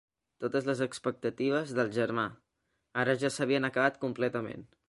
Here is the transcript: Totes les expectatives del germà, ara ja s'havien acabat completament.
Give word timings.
Totes 0.45 0.69
les 0.69 0.79
expectatives 0.85 1.75
del 1.81 1.93
germà, 1.99 2.25
ara 3.05 3.19
ja 3.25 3.35
s'havien 3.37 3.71
acabat 3.73 4.05
completament. 4.09 4.71